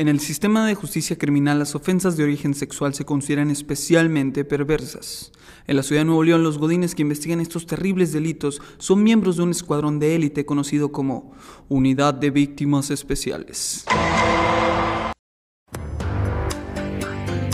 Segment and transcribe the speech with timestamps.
[0.00, 5.30] En el sistema de justicia criminal, las ofensas de origen sexual se consideran especialmente perversas.
[5.66, 9.36] En la ciudad de Nuevo León, los godines que investigan estos terribles delitos son miembros
[9.36, 11.34] de un escuadrón de élite conocido como
[11.68, 13.84] Unidad de Víctimas Especiales.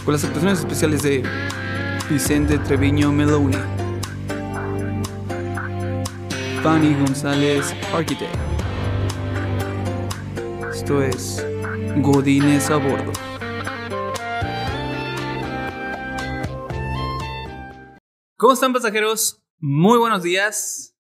[0.05, 1.25] Con las actuaciones especiales de
[2.09, 3.57] Vicente Treviño Meloni,
[6.63, 8.37] Fanny González Architect.
[10.73, 11.45] Esto es
[12.03, 13.11] Godines a bordo.
[18.37, 19.43] ¿Cómo están pasajeros?
[19.59, 20.95] Muy buenos días.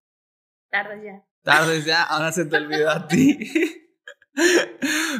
[0.70, 1.22] Tardes ya.
[1.42, 3.38] Tardes ya, ahora se te olvidó a ti.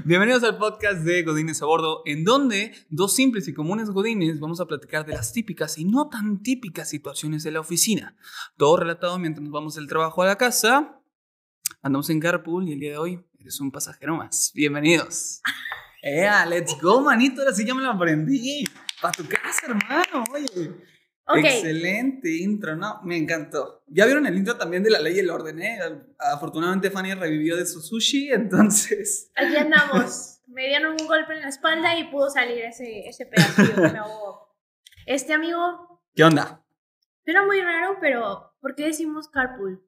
[0.07, 4.61] Bienvenidos al podcast de Godines a bordo, en donde dos simples y comunes godines vamos
[4.61, 8.17] a platicar de las típicas y no tan típicas situaciones de la oficina.
[8.56, 11.03] Todo relatado mientras nos vamos del trabajo a la casa.
[11.83, 14.50] Andamos en carpool y el día de hoy eres un pasajero más.
[14.55, 15.43] Bienvenidos.
[16.09, 17.43] ¡Ea, let's go, manito!
[17.43, 18.65] Ahora sí ya me lo aprendí.
[19.03, 20.71] Para tu casa, hermano, oye.
[21.27, 21.39] Ok.
[21.39, 23.01] Excelente intro, ¿no?
[23.03, 23.83] Me encantó.
[23.89, 25.81] Ya vieron el intro también de La Ley y el Orden, ¿eh?
[26.21, 29.33] Afortunadamente Fanny revivió de su sushi, entonces...
[29.34, 30.43] Aquí andamos.
[30.47, 33.99] Me dieron un golpe en la espalda y pudo salir ese, ese pedacillo que me
[33.99, 34.55] ahogó.
[35.07, 36.65] Este amigo, ¿Qué onda?
[37.25, 39.84] era muy raro, pero ¿por qué decimos carpool?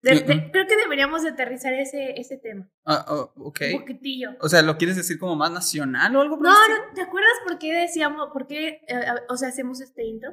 [0.00, 2.70] De- de- creo que deberíamos de aterrizar ese, ese tema.
[2.84, 3.60] Ah, oh, ok.
[3.74, 4.30] Un poquitillo.
[4.40, 7.32] O sea, ¿lo quieres decir como más nacional o algo por No, no, ¿te acuerdas
[7.46, 10.30] por qué decíamos, por qué, eh, o sea, hacemos este intro?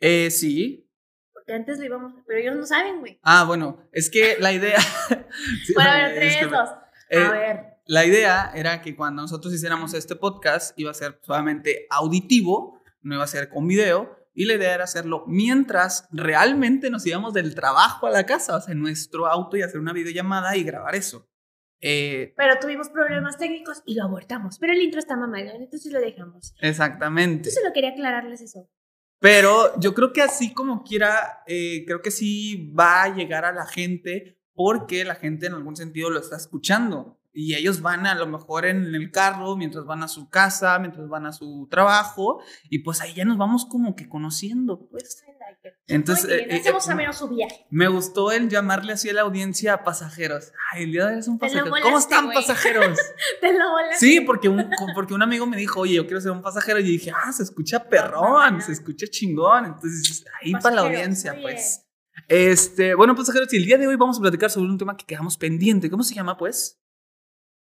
[0.00, 0.90] Eh, sí.
[1.32, 3.18] Porque antes lo íbamos, pero ellos no saben, güey.
[3.22, 4.78] Ah, bueno, es que la idea...
[5.66, 6.70] Sí, Bueno, a ver, tres, que- dos.
[7.10, 7.60] eh, A ver.
[7.86, 13.14] La idea era que cuando nosotros hiciéramos este podcast iba a ser solamente auditivo, no
[13.14, 17.56] iba a ser con video, y la idea era hacerlo mientras realmente nos íbamos del
[17.56, 20.94] trabajo a la casa, o sea, en nuestro auto y hacer una videollamada y grabar
[20.94, 21.28] eso.
[21.80, 24.60] Eh, Pero tuvimos problemas técnicos y lo abortamos.
[24.60, 26.54] Pero el intro está mamalón, entonces lo dejamos.
[26.60, 27.48] exactamente.
[27.48, 28.70] Yo solo quería aclararles eso.
[29.18, 33.52] Pero yo creo que así como quiera, eh, creo que sí va a llegar a
[33.52, 37.17] la gente porque la gente en algún sentido lo está escuchando.
[37.40, 41.08] Y ellos van a lo mejor en el carro, mientras van a su casa, mientras
[41.08, 45.22] van a su trabajo, y pues ahí ya nos vamos como que conociendo, pues.
[45.86, 47.64] Entonces, Muy bien, eh, eh, hacemos eh, a menos su viaje.
[47.70, 50.52] me gustó el llamarle así a la audiencia a pasajeros.
[50.72, 51.66] Ay, el día de hoy es un pasajero.
[51.66, 52.98] volaste, ¿Cómo están, pasajeros?
[53.40, 53.98] Te lo volaste.
[54.04, 56.80] Sí, porque un, porque un amigo me dijo, oye, yo quiero ser un pasajero.
[56.80, 59.66] Y yo dije, ah, se escucha perrón, se escucha chingón.
[59.66, 61.86] Entonces, ahí para la audiencia, pues.
[62.26, 65.06] Este, bueno, pasajeros, y el día de hoy vamos a platicar sobre un tema que
[65.06, 65.88] quedamos pendiente.
[65.88, 66.80] ¿Cómo se llama, pues?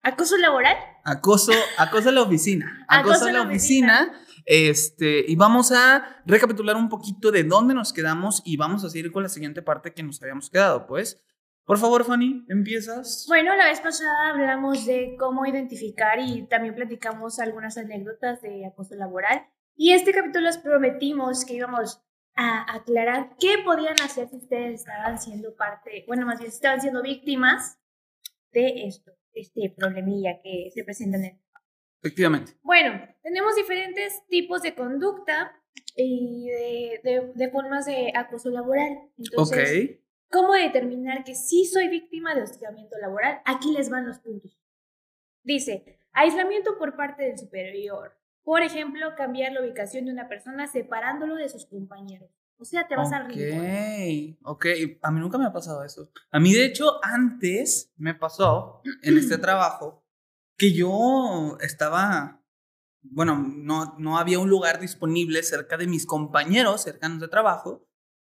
[0.04, 0.76] ¿Acoso laboral?
[1.02, 2.84] Acoso, acoso en la oficina.
[2.88, 4.12] Acoso, en la oficina.
[4.44, 9.10] Este, y vamos a recapitular un poquito de dónde nos quedamos y vamos a seguir
[9.10, 11.24] con la siguiente parte que nos habíamos quedado, pues.
[11.64, 13.24] Por favor, Fanny, empiezas.
[13.26, 18.94] Bueno, la vez pasada hablamos de cómo identificar y también platicamos algunas anécdotas de acoso
[18.96, 19.46] laboral.
[19.74, 22.02] Y este capítulo les prometimos que íbamos
[22.36, 26.80] a aclarar qué podían hacer si ustedes estaban siendo parte, bueno, más bien si estaban
[26.80, 27.78] siendo víctimas
[28.52, 31.38] de esto, este problemilla que se presenta en el
[32.02, 32.52] Efectivamente.
[32.62, 35.52] Bueno, tenemos diferentes tipos de conducta
[35.96, 39.10] y de, de- de formas de acoso laboral.
[39.16, 40.00] Entonces.
[40.30, 43.40] ¿cómo determinar que sí soy víctima de hostigamiento laboral?
[43.44, 44.58] Aquí les van los puntos.
[45.44, 48.18] Dice, aislamiento por parte del superior.
[48.42, 52.30] Por ejemplo, cambiar la ubicación de una persona separándolo de sus compañeros.
[52.58, 54.38] O sea, te vas al rincón.
[54.44, 54.66] Ok, ok.
[55.02, 56.10] A mí nunca me ha pasado eso.
[56.30, 60.04] A mí, de hecho, antes me pasó en este trabajo
[60.56, 62.40] que yo estaba.
[63.02, 67.86] Bueno, no, no había un lugar disponible cerca de mis compañeros cercanos de trabajo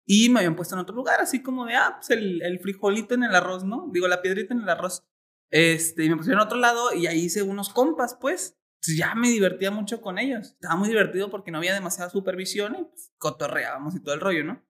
[0.06, 3.14] y me habían puesto en otro lugar, así como de, ah, pues el, el frijolito
[3.14, 3.88] en el arroz, ¿no?
[3.92, 5.04] Digo, la piedrita en el arroz.
[5.50, 8.59] Este, y me pusieron a otro lado y ahí hice unos compas, pues.
[8.96, 10.52] Ya me divertía mucho con ellos.
[10.52, 14.44] Estaba muy divertido porque no había demasiada supervisión y pues, cotorreábamos y todo el rollo,
[14.44, 14.64] ¿no?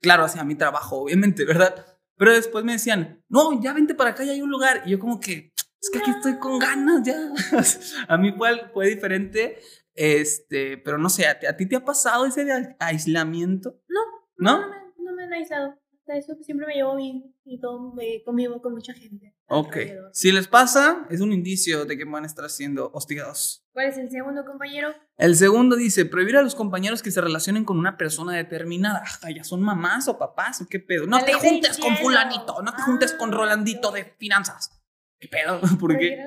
[0.00, 1.86] Claro, hacía mi trabajo, obviamente, ¿verdad?
[2.16, 4.82] Pero después me decían, no, ya vente para acá, ya hay un lugar.
[4.86, 7.16] Y yo como que, es que aquí estoy con ganas ya.
[8.08, 9.58] a mí fue, fue diferente,
[9.94, 13.80] este, pero no sé, ¿a ti, a ti te ha pasado ese de aislamiento?
[13.88, 14.00] No,
[14.36, 14.60] ¿No?
[14.60, 15.79] no, me, no me han aislado.
[16.16, 19.34] Eso siempre me llevo bien y todo, me convivo con mucha gente.
[19.46, 19.76] Ok.
[20.12, 23.66] Si les pasa, es un indicio de que van a estar siendo hostigados.
[23.72, 24.94] ¿Cuál es el segundo compañero?
[25.16, 29.00] El segundo dice, prohibir a los compañeros que se relacionen con una persona determinada.
[29.02, 31.06] Ajá, ¿Ya son mamás o papás qué pedo?
[31.06, 33.36] No te juntes con fulanito, no te juntes con Ah.
[33.36, 34.82] Rolandito de finanzas.
[35.18, 35.60] ¿Qué pedo?
[35.80, 36.18] ¿Por qué?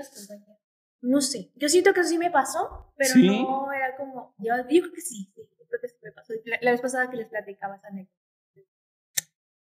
[1.01, 1.51] No sé.
[1.55, 3.27] Yo siento que sí me pasó, pero ¿Sí?
[3.27, 4.33] no era como.
[4.37, 5.41] Yo, creo que sí, sí.
[5.67, 6.33] Creo que sí me pasó.
[6.45, 8.22] La, la vez pasada que les platicaba esa anécdota.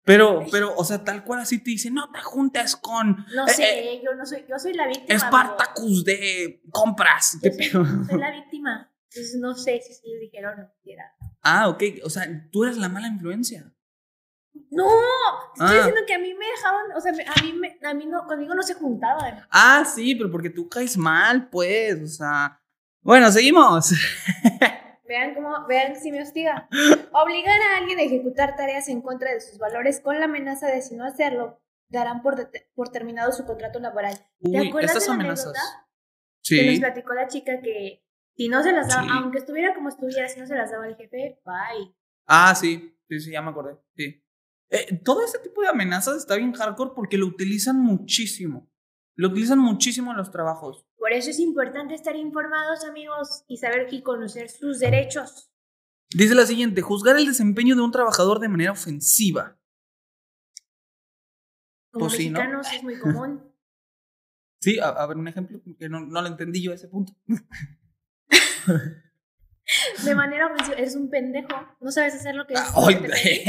[0.07, 3.49] Pero, pero, o sea, tal cual así te dice, no te juntes con No eh,
[3.53, 5.19] sé, eh, yo no soy, yo soy la víctima.
[5.19, 7.37] Spartacus de compras.
[7.41, 7.61] ¿Qué amigo.
[7.73, 7.85] Yo pedo?
[7.97, 8.91] soy, soy la víctima.
[9.11, 10.71] Entonces no sé si ellos dijeron no.
[10.85, 11.03] Era.
[11.41, 11.83] Ah, ok.
[12.05, 13.69] O sea, tú eres la mala influencia.
[14.71, 14.85] No,
[15.53, 15.73] estoy Ah.
[15.73, 18.55] diciendo que a mí me dejaban, o sea, a mí, me, a mí no, conmigo
[18.55, 19.45] no se juntaban.
[19.51, 22.01] Ah, sí, pero porque tú caes mal, pues.
[22.01, 22.59] O sea.
[23.01, 23.91] Bueno, seguimos.
[25.07, 26.67] Vean cómo, vean si me hostiga.
[27.13, 30.81] Obligar a alguien a ejecutar tareas en contra de sus valores con la amenaza de
[30.81, 32.35] si no hacerlo, darán por,
[32.75, 34.13] por terminado su contrato laboral.
[34.41, 35.45] ¿Te Uy, acuerdas estas de la amenazas.
[35.47, 35.87] anécdota
[36.43, 36.79] que nos Sí.
[36.81, 38.03] platicó la chica que
[38.35, 39.09] si no se las daba, Sí.
[39.13, 41.95] aunque estuviera como estuviera, si no se las daba el jefe, bye.
[42.27, 42.93] Ah, sí.
[43.09, 43.77] Sí, sí, ya me acordé.
[43.95, 44.23] Sí.
[44.69, 48.69] Eh, todo ese tipo de amenazas está bien hardcore porque lo utilizan muchísimo.
[49.17, 50.85] Lo utilizan muchísimo en los trabajos.
[50.95, 55.51] Por eso es importante estar informados, amigos, y saber y conocer sus derechos.
[56.11, 59.59] Dice la siguiente: juzgar el desempeño de un trabajador de manera ofensiva.
[61.91, 62.39] Como Pues sí, ¿no?
[62.39, 63.43] mexicanos es muy común.
[64.59, 67.13] Sí, a, a ver, un ejemplo, que no, no lo entendí yo ese punto.
[70.05, 71.49] De manera ofensiva, eres un pendejo,
[71.81, 72.61] no sabes hacer lo que es.
[72.75, 72.95] Ay,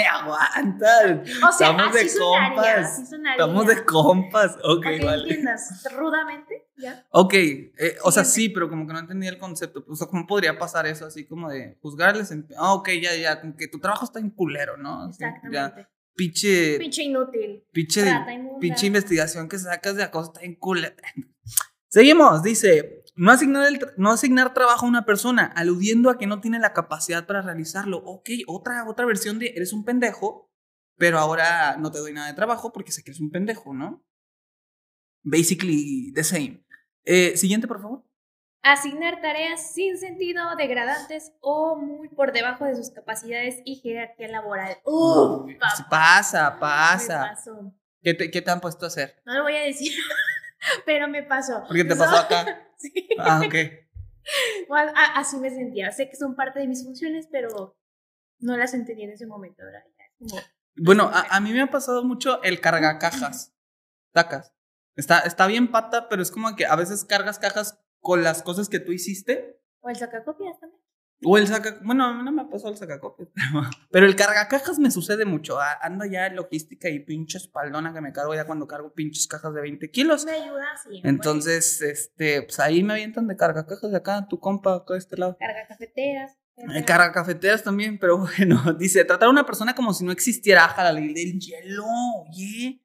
[0.10, 1.22] aguanta.
[1.48, 2.98] O sea, estamos de sonaría, compas.
[2.98, 3.14] así.
[3.30, 4.56] Estamos de compas.
[4.64, 5.22] Ok, Para que vale.
[5.22, 7.06] entiendas rudamente, ¿ya?
[7.10, 7.72] Ok, eh,
[8.02, 9.84] o sea, sí, pero como que no entendía el concepto.
[9.88, 11.06] O sea, ¿cómo podría pasar eso?
[11.06, 12.30] Así como de juzgarles.
[12.32, 12.46] En...
[12.56, 15.04] Ah, ok, ya, ya, como que tu trabajo está en culero, ¿no?
[15.04, 15.86] Así, ya, Exactamente.
[16.16, 17.64] pinche, Pinche inútil.
[17.72, 18.58] pinche, Rata inmunda.
[18.58, 20.96] pinche investigación que sacas de acoso está en culero.
[21.90, 26.40] Seguimos, dice, no asignar, el no asignar trabajo a una persona, aludiendo a que no
[26.40, 27.98] tiene la capacidad para realizarlo.
[27.98, 30.52] Ok, otra, otra versión de eres un pendejo,
[30.96, 34.04] pero ahora no te doy nada de trabajo porque sé que eres un pendejo, ¿no?
[35.24, 36.64] Basically the same.
[37.04, 38.04] Eh, siguiente, por favor.
[38.62, 44.78] Asignar tareas sin sentido, degradantes o muy por debajo de sus capacidades y jerarquía laboral.
[44.84, 45.44] ¡Uf!
[45.44, 47.34] Uy, papá, pasa, pasa.
[48.00, 49.20] ¿Qué te, ¿Qué te han puesto a hacer?
[49.24, 49.92] No lo voy a decir,
[50.86, 51.64] pero me pasó.
[51.66, 52.64] ¿Por qué te So- pasó acá?
[52.78, 53.08] Sí.
[53.18, 53.54] Ah, ok.
[54.68, 55.90] Bueno, a- así me sentía.
[55.90, 57.76] Sé que son parte de mis funciones, pero
[58.38, 59.62] no las entendí en ese momento.
[60.18, 60.40] como-
[60.76, 63.52] Bueno, a, a mí me ha pasado mucho el cargacajas.
[64.14, 64.54] Sacas.
[64.94, 68.68] Está, está bien pata, pero es como que a veces cargas cajas con las cosas
[68.68, 69.60] que tú hiciste.
[69.80, 70.80] O el sacacopias también.
[71.24, 71.78] O el saca.
[71.82, 73.28] Bueno, a mí no me ha pasado el sacacopias.
[73.90, 75.58] Pero, el cargacajas me sucede mucho.
[75.82, 79.52] Ando ya en logística y pinche espaldona que me cargo ya cuando cargo pinches cajas
[79.54, 80.24] de 20 kilos.
[80.24, 81.00] Me ayuda sí.
[81.04, 85.16] Entonces, este, pues ahí me avientan de cargacajas de acá, tu compa, acá de este
[85.16, 85.36] lado.
[85.38, 86.38] bueno, carga cafeteras.
[86.56, 90.64] Eh, Carga cafeteras también, pero bueno, dice, tratar a una persona como si no existiera,
[90.64, 91.84] ajá, la ley del hielo,
[92.28, 92.80] oye.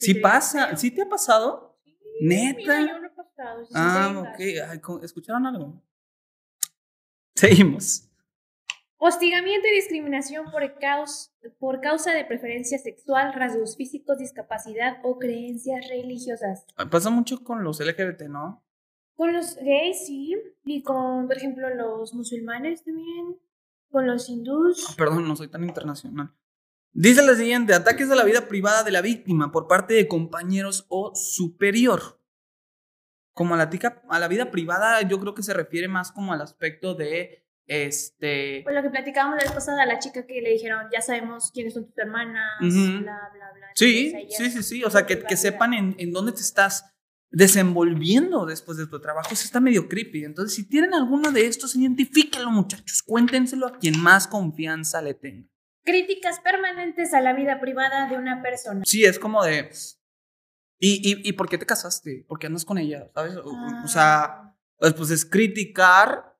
[0.00, 0.76] Sí Sí, pasa.
[0.76, 1.80] ¿sí te ha pasado?
[2.20, 2.80] Mira, Neta.
[2.80, 3.64] yo no he pasado.
[3.64, 4.40] sí, Ah, ok,
[4.70, 5.82] Ay, ¿cómo- ¿escucharon algo?
[7.38, 8.02] Seguimos.
[8.96, 11.30] Hostigamiento y discriminación por causa,
[11.60, 16.66] por causa de preferencia sexual, rasgos físicos, discapacidad o creencias religiosas.
[16.90, 18.64] Pasa mucho con los LGBT, ¿no?
[19.14, 20.34] Con los gays, sí.
[20.64, 23.36] Y con, por ejemplo, los musulmanes también.
[23.88, 24.96] Con los hindús.
[24.98, 26.34] Perdón, no soy tan internacional.
[26.92, 30.86] Dice la siguiente, ataques a la vida privada de la víctima por parte de compañeros
[30.88, 32.17] o superior.
[33.38, 36.32] Como a la, tica- a la vida privada, yo creo que se refiere más como
[36.32, 40.50] al aspecto de, este, Pues lo que platicábamos la vez pasada, la chica que le
[40.50, 43.66] dijeron, ya sabemos quiénes son tus hermanas, bla, bla, bla.
[43.74, 44.84] Sí, Entonces, sí, sí, sí.
[44.84, 46.84] O sea, que, que sepan en, en dónde te estás
[47.30, 49.28] desenvolviendo después de tu trabajo.
[49.32, 50.24] Eso está medio creepy.
[50.24, 53.02] Entonces, si tienen alguno de estos, identifíquenlo, muchachos.
[53.02, 55.48] Cuéntenselo a quien más confianza le tenga.
[55.84, 58.82] Críticas permanentes a la vida privada de una persona.
[58.84, 59.70] Sí, es como de.
[60.78, 62.24] ¿Y, y, y por qué te casaste?
[62.28, 63.10] ¿Por qué andas con ella?
[63.14, 63.36] ¿Sabes?
[63.36, 63.52] O,
[63.84, 66.36] o sea, Ah, pues, pues es criticar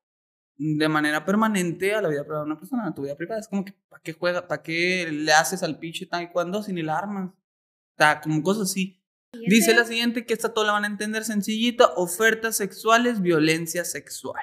[0.56, 3.40] de manera permanente a la vida privada de una persona, a tu vida privada.
[3.40, 4.46] Es como que, ¿para qué juega?
[4.46, 7.30] ¿Para qué le haces al pinche taekwondo si ni la armas?
[7.30, 9.02] O sea, como cosas así.
[9.32, 9.54] siguiente.
[9.54, 14.42] Dice la siguiente que esta toda la van a entender sencillita, ofertas sexuales, violencia sexual.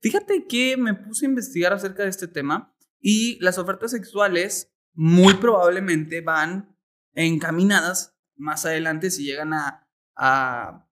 [0.00, 5.34] Fíjate que me puse a investigar acerca de este tema y las ofertas sexuales muy
[5.34, 6.76] probablemente van
[7.14, 8.11] encaminadas
[8.42, 10.86] más adelante si llegan a, a,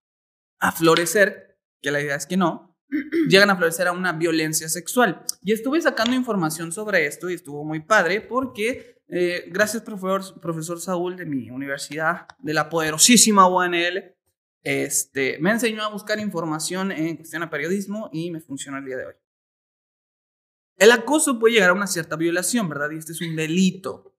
[0.60, 2.78] a florecer, que la idea es que no,
[3.28, 5.24] llegan a florecer a una violencia sexual.
[5.42, 10.80] Y estuve sacando información sobre esto y estuvo muy padre porque eh, gracias profesor, profesor
[10.80, 14.14] Saúl de mi universidad, de la poderosísima UNL,
[14.62, 18.96] este, me enseñó a buscar información en cuestión a periodismo y me funcionó el día
[18.98, 19.14] de hoy.
[20.76, 22.90] El acoso puede llegar a una cierta violación, ¿verdad?
[22.90, 24.14] Y este es un delito.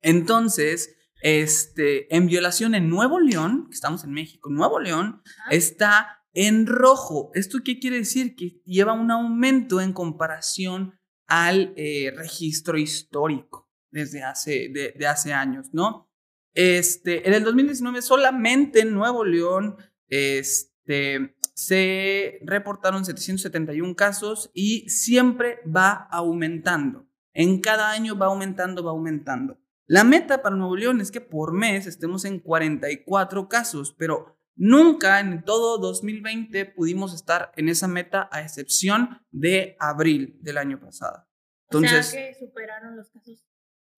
[0.00, 5.50] Entonces, este, en violación en Nuevo León, que estamos en México, Nuevo León, Ajá.
[5.50, 7.30] está en rojo.
[7.34, 8.34] ¿Esto qué quiere decir?
[8.34, 13.68] Que lleva un aumento en comparación al eh, registro histórico.
[13.92, 16.08] desde hace, de, hace años, ¿no?
[16.54, 19.76] Este, en el 2019 solamente en Nuevo León
[20.08, 27.08] este, se reportaron 771 casos y siempre va aumentando.
[27.32, 29.59] En cada año va aumentando, va aumentando.
[29.90, 35.18] La meta para Nuevo León es que por mes estemos en 44 casos, pero nunca
[35.18, 41.26] en todo 2020 pudimos estar en esa meta a excepción de abril del año pasado.
[41.68, 43.44] Entonces, o sea que superaron los casos.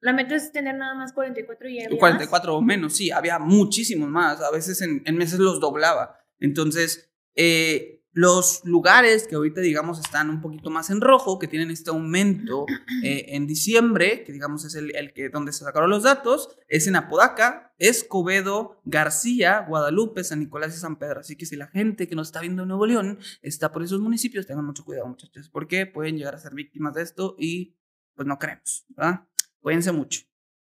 [0.00, 4.08] La meta es tener nada más 44 y había 44 o menos, sí, había muchísimos
[4.08, 4.40] más.
[4.40, 6.16] A veces en, en meses los doblaba.
[6.40, 11.70] Entonces, eh, los lugares que ahorita, digamos, están un poquito más en rojo, que tienen
[11.70, 12.66] este aumento
[13.02, 16.86] eh, en diciembre, que digamos es el, el, que donde se sacaron los datos, es
[16.86, 21.20] en Apodaca, Escobedo, García, Guadalupe, San Nicolás y San Pedro.
[21.20, 24.00] Así que si la gente que nos está viendo en Nuevo León está por esos
[24.00, 27.76] municipios, tengan mucho cuidado, muchachos, porque pueden llegar a ser víctimas de esto y
[28.14, 29.26] pues no queremos, ¿verdad?
[29.60, 30.20] Cuídense mucho.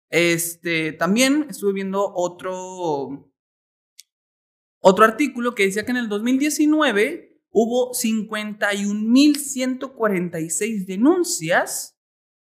[0.10, 3.32] Este, también estuve viendo otro,
[4.80, 11.98] otro artículo que decía que en el 2019 hubo 51.146 denuncias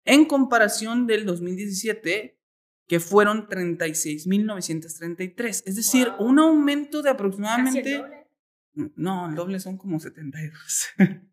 [0.04, 2.38] en comparación del 2017
[2.86, 5.62] que fueron 36.933.
[5.66, 8.02] Es decir, un aumento de aproximadamente...
[8.74, 10.86] No, el doble son como 72.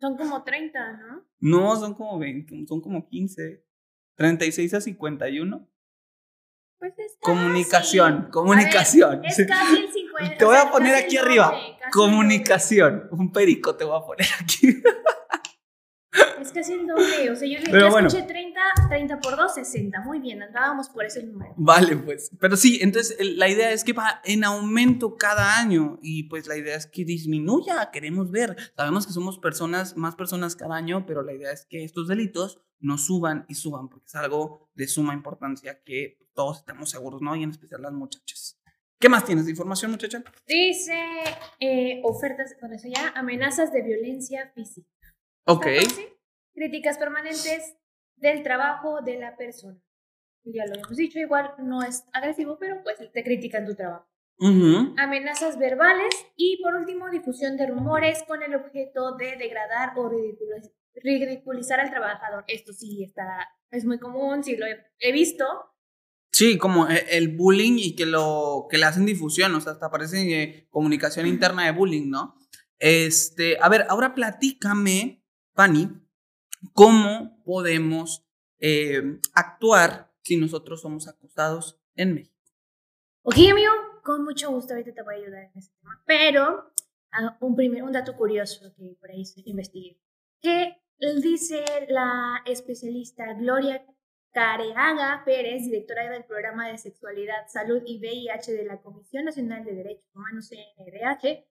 [0.00, 1.28] Son como 30, ¿no?
[1.38, 3.64] No, son como 20, son como 15.
[4.16, 5.70] 36 a 51.
[6.80, 9.24] Pues es Comunicación, comunicación.
[9.24, 10.11] es casi el 50.
[10.38, 11.54] Te voy a poner aquí arriba.
[11.92, 13.08] Comunicación.
[13.10, 14.82] Un perico te voy a poner aquí.
[16.40, 17.30] Es casi el doble.
[17.30, 20.00] O sea, yo, le escuché 30, 30 por 2, 60.
[20.00, 21.54] Muy bien, andábamos por ese número.
[21.56, 22.30] Vale, pues.
[22.38, 26.56] Pero sí, entonces la idea es que va en aumento cada año y pues la
[26.56, 27.90] idea es que disminuya.
[27.92, 28.56] Queremos ver.
[28.76, 32.60] Sabemos que somos personas, más personas cada año, pero la idea es que estos delitos
[32.80, 37.36] no suban y suban porque es algo de suma importancia que todos estemos seguros, ¿no?
[37.36, 38.61] Y en especial las muchachas.
[39.02, 40.22] ¿Qué más tienes de información, muchacha?
[40.46, 40.94] Dice
[41.58, 44.88] eh, ofertas, bueno, eso ya, amenazas de violencia física.
[45.44, 45.66] Ok.
[46.54, 47.74] Críticas permanentes
[48.14, 49.82] del trabajo de la persona.
[50.44, 54.08] Ya lo hemos dicho, igual no es agresivo, pero pues te critican tu trabajo.
[54.98, 60.12] Amenazas verbales y por último difusión de rumores con el objeto de degradar o
[60.94, 62.44] ridiculizar al trabajador.
[62.46, 65.71] Esto sí está, es muy común, sí lo he visto
[66.32, 69.86] Sí, como e, el bullying y que lo que le hacen difusión, o sea, hasta
[69.86, 72.34] aparece eh, comunicación interna de bullying, ¿no?
[72.78, 75.22] Este, a ver, ahora platícame,
[75.54, 75.90] Fanny,
[76.72, 78.26] cómo podemos
[78.58, 82.32] eh, actuar si nosotros somos acosados en México.
[83.22, 83.72] Ok, amigo,
[84.02, 86.72] con mucho gusto ahorita te voy a ayudar en este tema, pero
[87.12, 90.00] ah, un, primer, un dato curioso que por ahí investigué,
[90.40, 90.76] que
[91.22, 93.84] dice la especialista Gloria
[94.32, 99.74] Careaga Pérez, directora del programa de Sexualidad, Salud y VIH de la Comisión Nacional de
[99.74, 101.44] Derechos Humanos CNDH,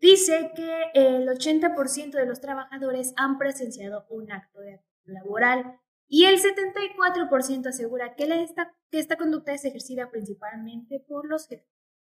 [0.00, 6.24] dice que el 80% de los trabajadores han presenciado un acto de acoso laboral y
[6.24, 11.68] el 74% asegura que, esta, que esta conducta es ejercida principalmente por los jefes.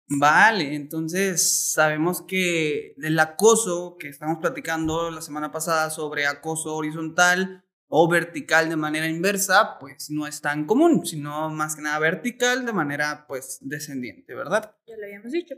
[0.08, 7.65] Vale, entonces sabemos que el acoso que estamos platicando la semana pasada sobre acoso horizontal
[7.88, 12.65] o vertical de manera inversa, pues no es tan común, sino más que nada vertical
[12.65, 14.75] de manera pues descendiente, ¿verdad?
[14.88, 15.56] Ya lo habíamos dicho.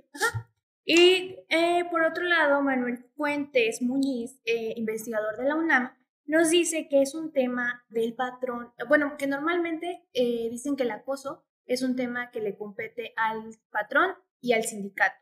[0.85, 5.91] Y eh, por otro lado, Manuel Fuentes Muñiz, eh, investigador de la UNAM,
[6.25, 10.91] nos dice que es un tema del patrón, bueno, que normalmente eh, dicen que el
[10.91, 15.15] acoso es un tema que le compete al patrón y al sindicato.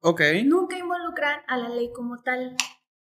[0.00, 0.20] Ok.
[0.44, 2.56] Nunca involucran a la ley como tal.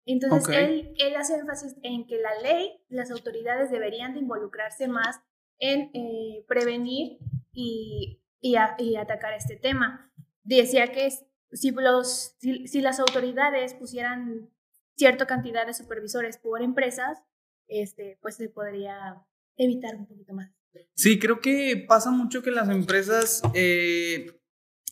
[0.07, 5.19] Entonces, él, él hace énfasis en que la ley, las autoridades deberían de involucrarse más
[5.59, 7.17] en eh, prevenir
[7.51, 10.09] y, y, atacar este tema.
[10.43, 11.09] Decía que
[11.51, 14.49] si, los, si, las autoridades pusieran
[14.95, 17.19] cierta cantidad de supervisores por empresas,
[17.67, 19.25] este, pues se podría
[19.57, 20.51] evitar un poquito más.
[20.93, 24.39] Sí, creo que pasa mucho que las empresas, eh,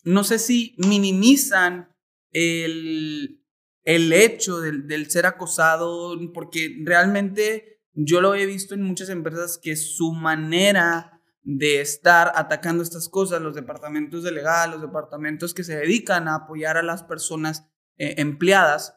[0.03, 1.95] no sé si minimizan
[2.31, 3.44] el,
[3.85, 9.75] el hecho del, ser acosado, porque realmente yo lo he visto en muchas empresas que
[9.75, 15.77] su manera de estar atacando estas cosas, los departamentos de legal, los departamentos que se
[15.77, 18.95] dedican a apoyar a las personas eh, empleadas,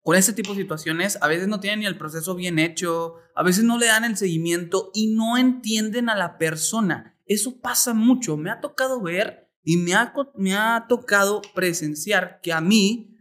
[0.00, 3.42] con ese tipo de situaciones a veces no tienen ni el proceso bien hecho, a
[3.44, 7.16] veces no le dan el seguimiento y no entienden a la persona.
[7.24, 8.36] Eso pasa mucho.
[8.36, 13.11] Me ha tocado ver y me ha, me ha tocado presenciar que a mí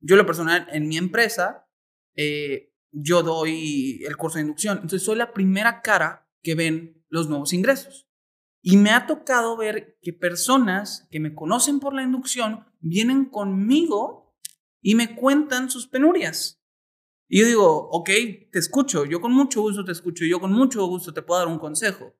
[0.00, 1.68] yo, lo personal, en mi empresa,
[2.16, 4.78] eh, yo doy el curso de inducción.
[4.78, 8.08] Entonces, soy la primera cara que ven los nuevos ingresos.
[8.62, 14.36] Y me ha tocado ver que personas que me conocen por la inducción vienen conmigo
[14.82, 16.62] y me cuentan sus penurias.
[17.28, 18.10] Y yo digo, ok,
[18.50, 21.48] te escucho, yo con mucho gusto te escucho, yo con mucho gusto te puedo dar
[21.48, 22.14] un consejo,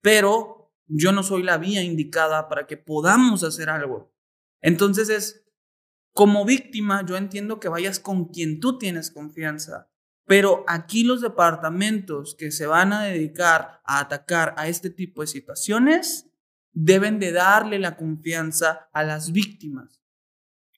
[0.00, 4.12] pero yo no soy la vía indicada para que podamos hacer algo.
[4.60, 5.45] Entonces es,
[6.16, 9.90] como víctima, yo entiendo que vayas con quien tú tienes confianza,
[10.24, 15.26] pero aquí los departamentos que se van a dedicar a atacar a este tipo de
[15.26, 16.30] situaciones
[16.72, 20.00] deben de darle la confianza a las víctimas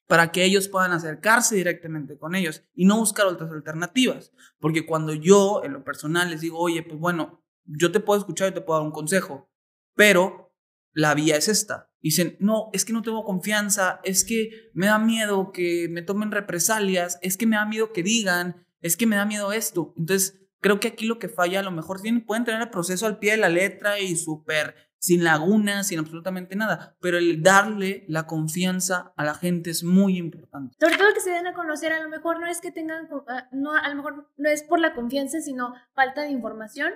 [0.09, 4.33] para que ellos puedan acercarse directamente con ellos y no buscar otras alternativas.
[4.59, 8.51] Porque cuando yo, en lo personal, les digo, oye, pues bueno, yo te puedo escuchar
[8.51, 9.53] y te puedo dar un consejo,
[9.95, 10.53] pero
[10.93, 11.88] la vía es esta.
[12.01, 16.31] Dicen, no, es que no tengo confianza, es que me da miedo que me tomen
[16.31, 19.95] represalias, es que me da miedo que digan, es que me da miedo esto.
[19.97, 23.07] Entonces, creo que aquí lo que falla, a lo mejor tienen, pueden tener el proceso
[23.07, 28.05] al pie de la letra y súper sin lagunas, sin absolutamente nada, pero el darle
[28.09, 30.77] la confianza a la gente es muy importante.
[30.79, 33.49] Sobre todo que se den a conocer, a lo mejor no es que tengan, ah,
[33.53, 36.93] no, a lo mejor no es por la confianza, sino falta de información.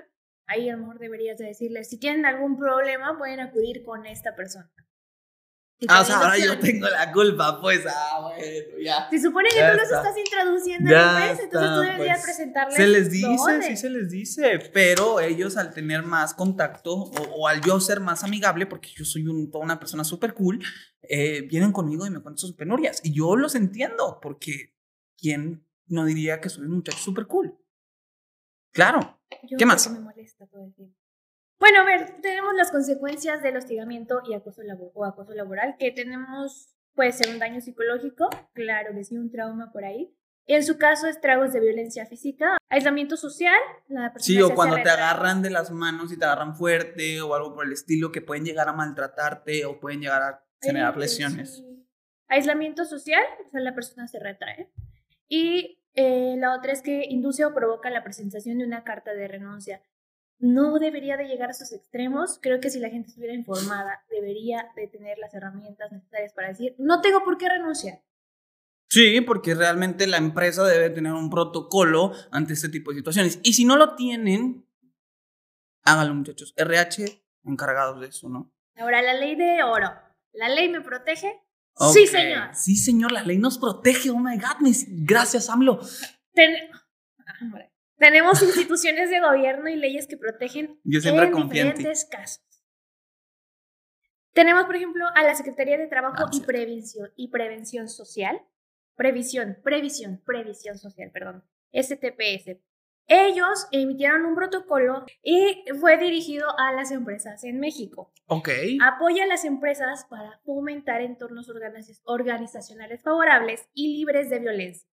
[0.46, 4.34] Ahí a lo mejor deberías de decirles, si tienen algún problema, pueden acudir con esta
[4.34, 4.70] persona.
[5.88, 9.08] Ah, o sea, ahora yo tengo la culpa, pues, ah, bueno, ya.
[9.10, 12.76] Se supone que tú los estás introduciendo ya entonces tú deberías pues, presentarles.
[12.76, 17.60] Se les dice, sí se les dice, pero ellos al tener más contacto o, al
[17.60, 20.62] yo ser más amigable, porque yo soy toda una persona súper cool,
[21.02, 23.00] eh, vienen conmigo y me cuentan sus penurias.
[23.02, 24.74] Y yo los entiendo, porque
[25.18, 27.58] ¿quién no diría que soy un muchacho súper cool?
[28.72, 29.20] Claro.
[29.58, 29.90] ¿Qué más?
[29.90, 31.01] Me molesta todo el tiempo.
[31.62, 34.62] Bueno, a ver, tenemos las consecuencias del hostigamiento y acoso
[34.94, 39.70] o acoso laboral, que tenemos, puede ser un daño psicológico, claro que sí, un trauma
[39.70, 40.12] por ahí.
[40.46, 44.90] En su caso, estragos de violencia física, aislamiento social, la persona Sí, o cuando te
[44.90, 48.44] agarran de las manos y te agarran fuerte o algo por el estilo, que pueden
[48.44, 51.64] llegar a maltratarte o pueden llegar a generar lesiones.
[52.26, 54.72] Aislamiento social, o sea, la persona se retrae.
[55.28, 59.28] Y eh, la otra es que induce o provoca la presentación de una carta de
[59.28, 59.80] renuncia
[60.42, 62.38] no debería de llegar a esos extremos.
[62.42, 66.74] Creo que si la gente estuviera informada, debería de tener las herramientas necesarias para decir,
[66.78, 68.02] no tengo por qué renunciar.
[68.90, 73.38] Sí, porque realmente la empresa debe tener un protocolo ante este tipo de situaciones.
[73.44, 74.68] Y si no lo tienen,
[75.84, 76.52] háganlo muchachos.
[76.56, 78.52] RH encargados de eso, ¿no?
[78.76, 79.90] Ahora, la ley de oro.
[80.32, 81.40] ¿La ley me protege?
[81.92, 82.54] Sí, señor.
[82.54, 84.10] Sí, señor, la ley nos protege.
[84.10, 84.56] Oh my God,
[84.88, 85.78] gracias, AMLO.
[87.26, 87.68] Ah,
[88.02, 92.42] tenemos instituciones de gobierno y leyes que protegen en diferentes casos.
[94.32, 98.42] Tenemos, por ejemplo, a la Secretaría de Trabajo ah, y Prevención y Prevención Social.
[98.96, 101.44] Previsión, previsión, previsión social, perdón.
[101.72, 102.56] STPS.
[103.06, 108.12] Ellos emitieron un protocolo y fue dirigido a las empresas en México.
[108.26, 108.48] Ok.
[108.82, 111.48] Apoya a las empresas para fomentar entornos
[112.04, 114.91] organizacionales favorables y libres de violencia.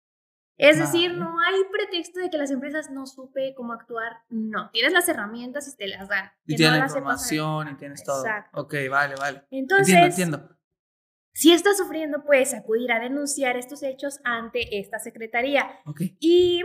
[0.56, 4.12] Es decir, no hay pretexto de que las empresas no supe cómo actuar.
[4.28, 6.30] No, tienes las herramientas y te las dan.
[6.46, 8.24] Y tienes la información y tienes todo.
[8.24, 8.60] Exacto.
[8.60, 9.42] Ok, vale, vale.
[9.50, 10.58] Entonces, entiendo, entiendo.
[11.32, 15.80] Si estás sufriendo, puedes acudir a denunciar estos hechos ante esta secretaría.
[15.84, 16.16] Okay.
[16.20, 16.62] Y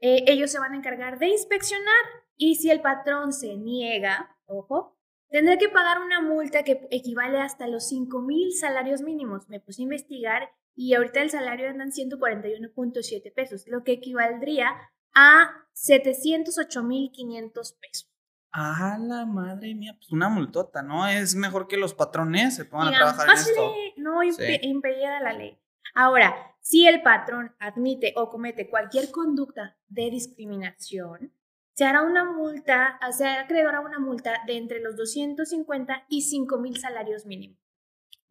[0.00, 2.04] eh, ellos se van a encargar de inspeccionar
[2.36, 4.98] y si el patrón se niega, ojo,
[5.30, 9.48] tendrá que pagar una multa que equivale hasta los 5 mil salarios mínimos.
[9.48, 14.68] Me puse a investigar y ahorita el salario andan 141.7 pesos, lo que equivaldría
[15.14, 18.08] a 708.500 pesos.
[18.52, 21.08] Ah, la madre mía, pues una multota, ¿no?
[21.08, 23.74] Es mejor que los patrones se pongan a trabajar en esto.
[23.96, 25.58] No impedida la ley.
[25.94, 31.32] Ahora, si el patrón admite o comete cualquier conducta de discriminación,
[31.74, 36.22] se hará una multa, se hará acreedor a una multa de entre los 250 y
[36.22, 37.61] 5 mil salarios mínimos.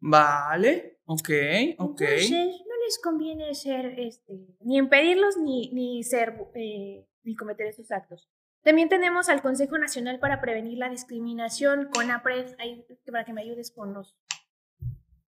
[0.04, 1.30] Vale, ok,
[1.78, 2.00] ok.
[2.00, 7.92] Entonces, no les conviene ser, este, ni impedirlos ni, ni ser, eh, ni cometer esos
[7.92, 8.28] actos.
[8.64, 13.70] También tenemos al Consejo Nacional para Prevenir la Discriminación, CONAPRED, ahí, para que me ayudes
[13.70, 14.16] con los,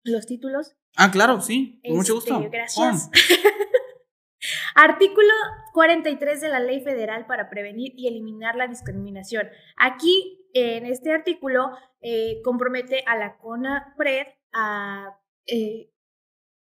[0.03, 0.75] los títulos.
[0.97, 2.36] Ah, claro, sí, con mucho gusto.
[2.36, 3.10] Este, gracias.
[4.75, 5.32] Artículo
[5.73, 9.47] 43 de la Ley Federal para Prevenir y Eliminar la Discriminación.
[9.77, 15.19] Aquí, en este artículo, eh, compromete a la CONAPRED a...
[15.45, 15.91] Eh,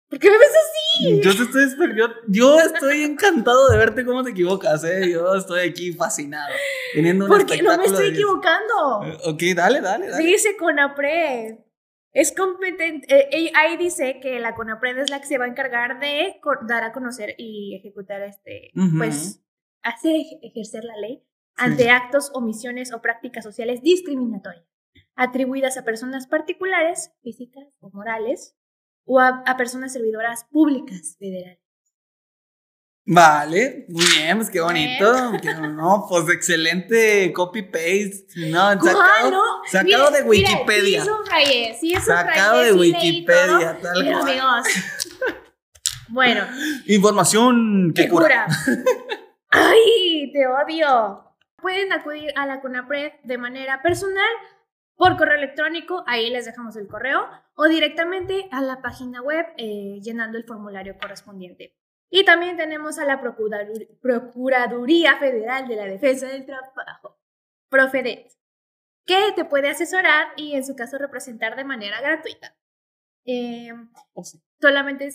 [0.10, 1.22] ¿Por qué me ves así?
[1.22, 1.96] Yo, estoy,
[2.28, 5.10] yo, estoy encantado de verte cómo te equivocas, ¿eh?
[5.12, 6.54] Yo estoy aquí fascinado.
[6.94, 9.00] Teniendo ¿Por qué no me estoy equivocando?
[9.26, 10.24] Ok, dale, dale, dale.
[10.24, 11.56] Dice CONAPRED.
[12.12, 13.08] Es competente.
[13.10, 16.84] Eh, ahí dice que la CONAPRED es la que se va a encargar de dar
[16.84, 19.44] a conocer y ejecutar este, pues,
[19.82, 21.24] hacer ejercer la ley
[21.56, 24.66] ante actos, omisiones o prácticas sociales discriminatorias,
[25.16, 28.56] atribuidas a personas particulares, físicas o morales,
[29.06, 31.60] o a, a personas servidoras públicas federales.
[33.06, 35.34] Vale, muy bien, pues qué bonito.
[35.42, 38.28] Que no, pues excelente copy-paste.
[38.50, 39.44] No, sacado, no?
[39.70, 41.02] sacado Mire, de Wikipedia.
[41.02, 44.22] Mire, sí subrayé, sí Sacado de sí Wikipedia, todo, tal cual.
[44.22, 44.68] amigos,
[46.10, 46.46] bueno,
[46.88, 48.46] Información que ¡Qué cura.
[48.46, 48.48] cura!
[49.50, 51.30] ¡Ay, te odio!
[51.62, 54.32] Pueden acudir a la CONAPRED de manera personal,
[54.96, 57.26] por correo electrónico, ahí les dejamos el correo,
[57.56, 61.76] o directamente a la página web eh, llenando el formulario correspondiente.
[62.10, 67.20] Y también tenemos a la Procuradur- Procuraduría Federal de la Defensa del Trabajo,
[67.70, 68.28] Profedet,
[69.06, 72.56] que te puede asesorar y en su caso representar de manera gratuita.
[73.26, 74.24] Em, Oh,
[74.62, 75.10] solamente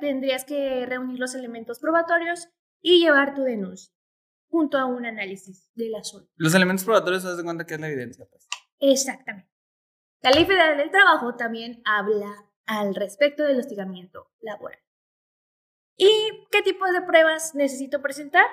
[0.00, 2.48] tendrías que reunir los elementos probatorios
[2.80, 3.92] y llevar tu denuncia,
[4.48, 6.30] junto a un análisis del asunto.
[6.36, 8.26] Los elementos probatorios se dan cuenta que es la evidencia.
[8.30, 8.48] Pues.
[8.80, 9.50] Exactamente.
[10.20, 14.80] La Ley Federal del Trabajo también habla al respecto del hostigamiento laboral.
[15.96, 18.46] ¿Y qué tipos de pruebas necesito presentar?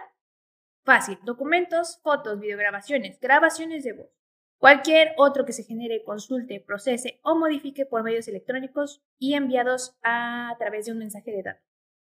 [0.83, 4.09] Fácil, documentos, fotos, videograbaciones, grabaciones de voz.
[4.57, 10.55] Cualquier otro que se genere, consulte, procese o modifique por medios electrónicos y enviados a
[10.57, 11.63] través de un mensaje de datos.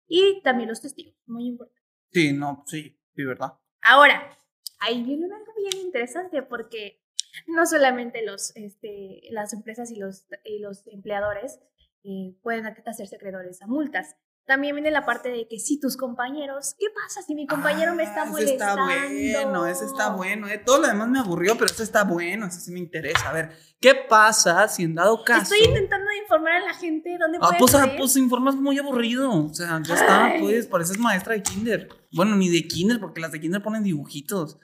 [0.07, 1.81] Y también los testigos, muy importante.
[2.11, 3.53] Sí, no, sí, sí, ¿verdad?
[3.81, 4.37] Ahora,
[4.79, 7.01] ahí viene algo bien interesante porque
[7.47, 11.59] no solamente los, este, las empresas y los, y los empleadores
[12.03, 14.15] eh, pueden hacerse acreedores a multas.
[14.45, 18.01] También viene la parte de que si tus compañeros, ¿qué pasa si mi compañero me
[18.01, 18.89] está Ah, molestando?
[18.89, 19.05] está
[19.43, 20.47] bueno, ese está bueno.
[20.47, 20.57] eh.
[20.57, 23.29] Todo lo demás me aburrió, pero ese está bueno, ese sí me interesa.
[23.29, 25.53] A ver, ¿qué pasa si en dado caso...
[25.53, 29.29] Estoy intentando informar a la gente dónde Ah, puede pues, ah, pues informas muy aburrido.
[29.45, 30.41] O sea, ya está, Ay.
[30.41, 31.87] pues, pareces maestra de kinder.
[32.11, 34.57] Bueno, ni de kinder, porque las de kinder ponen dibujitos.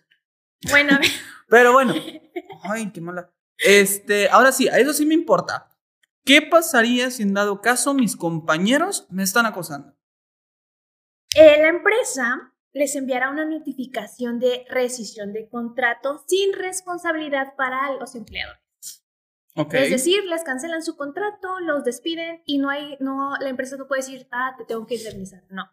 [0.69, 0.99] Bueno,
[1.47, 1.93] Pero bueno.
[2.63, 3.31] Ay, qué mala.
[3.57, 5.69] Este, ahora sí, a eso sí me importa.
[6.25, 9.95] ¿Qué pasaría si en dado caso mis compañeros me están acosando?
[11.35, 18.15] eh, la empresa les enviará una notificación de rescisión de contrato sin responsabilidad para los
[18.15, 18.61] empleadores.
[19.55, 19.73] Ok.
[19.75, 23.87] Es decir, les cancelan su contrato, los despiden y no hay, no, la empresa no
[23.87, 25.43] puede decir, ah, te tengo que indemnizar.
[25.49, 25.63] No.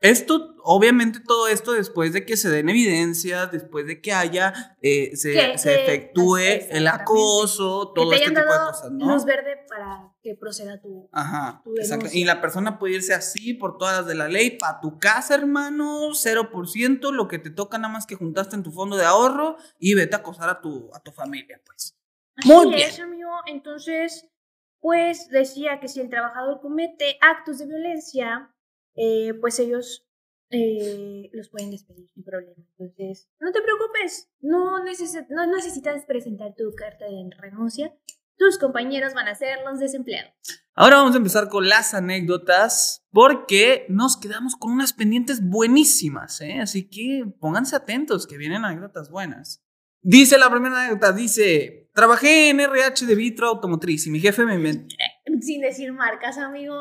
[0.00, 5.16] Esto, obviamente, todo esto después de que se den evidencias, después de que haya, eh,
[5.16, 6.36] se, Que- se que- efectúe
[6.70, 9.12] el acoso, todo que te este tipo de cosas, ¿no?
[9.12, 11.08] luz verde para que proceda tu...
[11.12, 12.06] Ajá, tu exacto.
[12.12, 15.34] Y la persona puede irse así por todas las de la ley, para tu casa,
[15.34, 19.56] hermano, 0%, lo que te toca nada más que juntaste en tu fondo de ahorro
[19.78, 21.96] y vete a acosar a tu, a tu familia, pues.
[22.44, 22.88] Muy Así bien.
[22.90, 23.30] es, amigo.
[23.46, 24.26] Entonces,
[24.80, 28.50] pues decía que si el trabajador comete actos de violencia,
[28.96, 30.06] eh, pues ellos
[30.50, 32.54] eh, los pueden despedir sin problema.
[32.78, 37.94] Entonces, no te preocupes, no, neces- no necesitas presentar tu carta de renuncia.
[38.38, 40.32] Tus compañeros van a ser los desempleados.
[40.74, 46.58] Ahora vamos a empezar con las anécdotas porque nos quedamos con unas pendientes buenísimas, ¿eh?
[46.60, 49.64] Así que pónganse atentos que vienen anécdotas buenas.
[50.02, 54.58] Dice la primera anécdota, dice, trabajé en RH de Vitro Automotriz y mi jefe me
[55.40, 56.74] Sin decir marcas, amigo.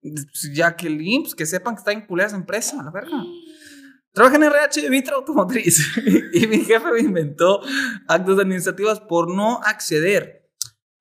[0.00, 3.24] Pues que sepan que está en culera esa empresa, la verga.
[4.12, 5.96] Trabajé en RH de Vitro Automotriz
[6.32, 7.60] y mi jefe me inventó
[8.08, 10.50] actos administrativos por no acceder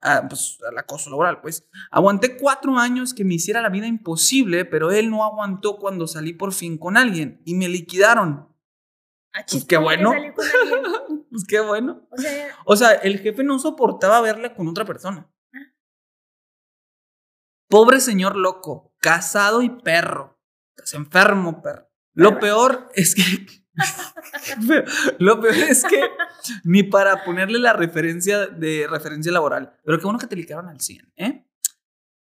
[0.02, 1.42] a, pues, al acoso laboral.
[1.42, 6.08] Pues aguanté cuatro años que me hiciera la vida imposible, pero él no aguantó cuando
[6.08, 8.50] salí por fin con alguien y me liquidaron.
[9.34, 10.12] Ah, Pues qué ¿cómo que bueno.
[11.30, 12.08] Pues qué bueno.
[12.10, 15.30] O sea, O sea, el jefe no soportaba verla con otra persona.
[17.70, 20.40] Pobre señor loco, casado y perro.
[20.76, 21.90] Estás enfermo, perro.
[22.14, 23.24] Lo peor es que.
[25.20, 26.02] Lo peor es que
[26.64, 29.78] ni para ponerle la referencia de referencia laboral.
[29.84, 31.48] Pero qué bueno que te liquearon al 100, ¿eh?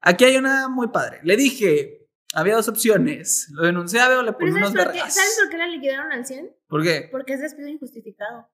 [0.01, 1.19] Aquí hay una muy padre.
[1.23, 3.47] Le dije, había dos opciones.
[3.51, 4.99] Lo denuncié a Veo, le ¿sabes unos por, qué?
[4.99, 6.51] ¿sabes por qué la liquidaron al 100?
[6.67, 7.07] ¿Por qué?
[7.11, 8.49] Porque es despido injustificado.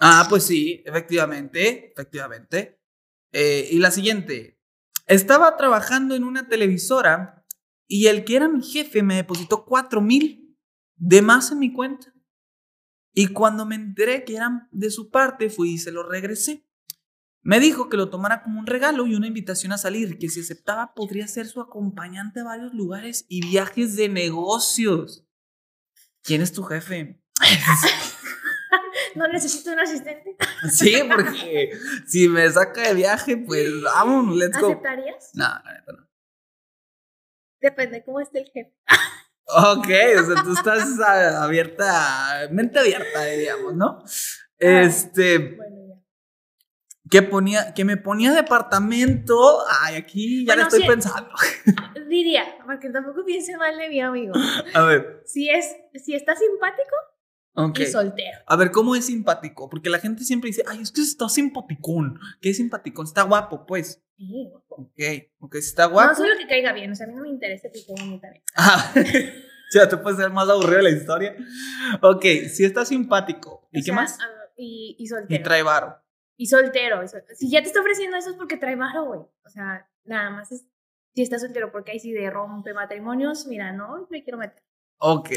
[0.00, 2.80] Ah, pues sí, efectivamente, efectivamente.
[3.32, 4.59] Eh, y la siguiente.
[5.10, 7.44] Estaba trabajando en una televisora
[7.88, 10.56] y el que era mi jefe me depositó cuatro mil
[10.94, 12.14] de más en mi cuenta.
[13.12, 16.64] Y cuando me enteré que eran de su parte, fui y se lo regresé.
[17.42, 20.42] Me dijo que lo tomara como un regalo y una invitación a salir, que si
[20.42, 25.26] aceptaba podría ser su acompañante a varios lugares y viajes de negocios.
[26.22, 27.20] ¿Quién es tu jefe?
[29.14, 30.36] No necesito un asistente.
[30.70, 31.72] Sí, porque
[32.06, 34.68] si me saca de viaje, pues vamos, let's go.
[34.68, 35.30] ¿Aceptarías?
[35.34, 36.08] No, la neta no.
[37.60, 38.74] Depende cómo esté el jefe.
[39.46, 44.02] Ok, o sea, tú estás ah, abierta, mente abierta, diríamos, ¿no?
[44.58, 45.80] Este, Bueno,
[47.10, 49.64] que ponía, que me ponía departamento.
[49.82, 51.30] Ay, aquí ya Bueno, le estoy pensando.
[52.08, 54.32] Diría, porque tampoco piense mal de mi amigo.
[54.74, 56.94] A ver, Si es, si está simpático
[57.54, 57.78] ok.
[57.80, 58.38] y soltero.
[58.46, 59.68] A ver, ¿cómo es simpático?
[59.68, 62.18] Porque la gente siempre dice, ay, es que está simpaticón.
[62.40, 63.06] ¿Qué es simpaticón?
[63.06, 64.02] Está guapo, pues.
[64.16, 64.74] Sí, guapo.
[64.82, 65.00] Ok,
[65.40, 66.10] ok, está guapo.
[66.10, 68.20] No solo que caiga bien, o sea, a mí no me interesa que caiga bien
[68.20, 68.44] también.
[68.56, 68.92] Ah,
[69.72, 71.36] ya te puede ser más aburrido la historia.
[72.02, 73.68] Ok, si está simpático.
[73.72, 74.18] ¿Y O qué sea, más?
[74.20, 75.42] ah, Y, y Y soltero.
[75.42, 75.96] trae varo.
[76.36, 77.02] Y soltero.
[77.02, 79.20] eso- Si ya te está ofreciendo eso es porque trae varo, güey.
[79.20, 80.66] O sea, nada más es.
[81.14, 84.62] Si está soltero, porque ahí sí de rompe matrimonios, mira, no me quiero meter.
[84.98, 85.30] Ok.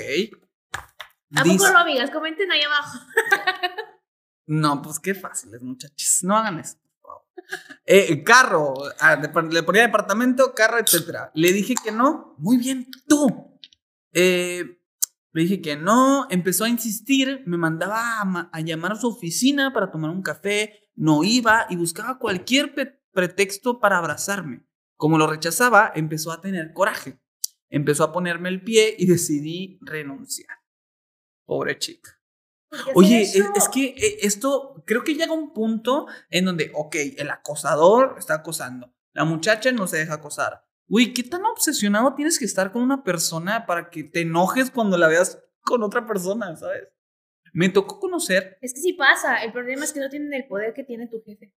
[1.36, 2.10] ¿A poco no, amigas?
[2.12, 3.00] Comenten ahí abajo.
[4.46, 6.20] No, pues qué fáciles, muchachos.
[6.24, 6.76] No hagan eso.
[7.86, 11.32] Eh, carro, ah, le ponía departamento, carro, etcétera.
[11.34, 12.36] Le dije que no.
[12.40, 13.58] Muy bien, tú.
[14.12, 14.82] Eh,
[15.32, 16.28] le dije que no.
[16.30, 17.42] Empezó a insistir.
[17.46, 20.90] Me mandaba a, ma- a llamar a su oficina para tomar un café.
[20.96, 22.76] No iba y buscaba cualquier
[23.14, 24.68] pretexto para abrazarme.
[24.98, 27.18] Como lo rechazaba, empezó a tener coraje.
[27.70, 30.58] Empezó a ponerme el pie y decidí renunciar.
[31.46, 32.12] Pobre chica.
[32.70, 33.54] ¿Por qué hacer Oye, es, eso?
[33.56, 38.36] es que eh, esto creo que llega un punto en donde, ok, el acosador está
[38.36, 40.66] acosando, la muchacha no se deja acosar.
[40.88, 44.98] Uy, ¿qué tan obsesionado tienes que estar con una persona para que te enojes cuando
[44.98, 46.90] la veas con otra persona, ¿sabes?
[47.54, 49.44] Me tocó conocer, Es que sí pasa.
[49.44, 51.54] El problema es que no tienen el poder que tiene tu jefe.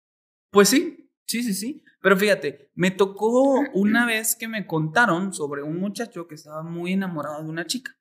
[0.51, 5.63] pues sí, sí, sí, sí, pero fíjate, me tocó una vez que me contaron sobre
[5.63, 7.91] un muchacho que estaba muy enamorado de una chica.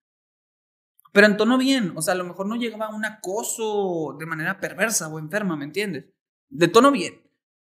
[1.15, 4.27] Pero en tono bien, o sea, a lo mejor no llegaba a un acoso de
[4.27, 6.07] manera perversa o enferma, ¿me entiendes?
[6.49, 7.23] De tono bien.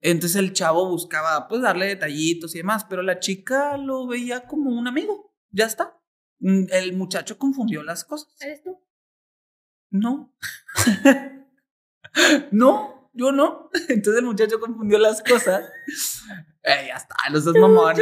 [0.00, 4.70] Entonces el chavo buscaba, pues, darle detallitos y demás, pero la chica lo veía como
[4.70, 5.34] un amigo.
[5.50, 6.00] Ya está.
[6.38, 8.34] Mm, El muchacho confundió las cosas.
[8.40, 8.82] ¿Eres tú?
[9.90, 10.34] No.
[12.52, 13.68] no, yo no.
[13.88, 15.70] Entonces el muchacho confundió las cosas.
[16.68, 17.92] Eh, ya está, no seas mamona.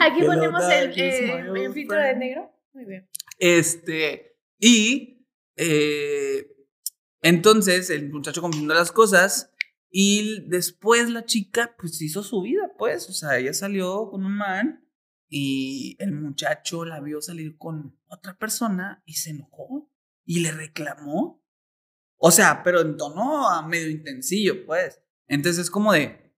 [0.00, 2.52] Aquí ponemos el, eh, el filtro de negro.
[2.72, 3.08] Muy bien.
[3.38, 6.46] Este, y eh,
[7.20, 9.52] entonces el muchacho confundió las cosas
[9.90, 14.36] y después la chica pues hizo su vida, pues, o sea, ella salió con un
[14.36, 14.88] man
[15.28, 19.90] y el muchacho la vio salir con otra persona y se enojó
[20.24, 21.42] y le reclamó.
[22.16, 25.00] O sea, pero en tono a medio intensillo, pues.
[25.26, 26.34] Entonces es como de,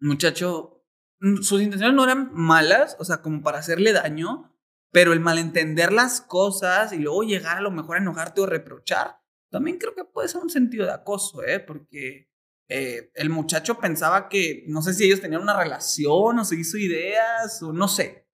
[0.00, 0.84] muchacho,
[1.20, 4.50] mm, sus intenciones no eran malas, o sea, como para hacerle daño,
[4.92, 9.16] pero el malentender las cosas y luego llegar a lo mejor a enojarte o reprochar,
[9.50, 11.60] también creo que puede ser un sentido de acoso, ¿eh?
[11.60, 12.28] Porque
[12.68, 16.76] eh, el muchacho pensaba que, no sé si ellos tenían una relación o se hizo
[16.78, 18.28] ideas o no sé.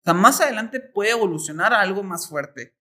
[0.00, 2.74] O sea, más adelante puede evolucionar a algo más fuerte.